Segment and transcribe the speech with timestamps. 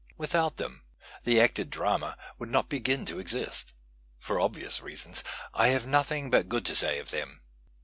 [0.17, 0.83] Without them
[1.25, 3.73] the acted drama would not begin to exist.
[4.17, 7.41] For obvious reasons, I have nothing but good to say of them.